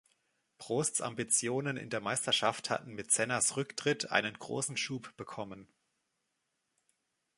[0.57, 5.67] Prosts Ambitionen in der Meisterschaft hatten mit Sennas Rücktritt einen großen Schub bekommen.